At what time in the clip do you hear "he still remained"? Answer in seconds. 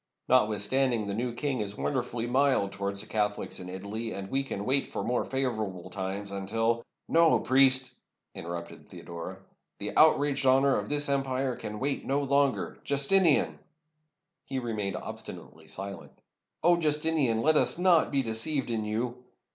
14.47-14.95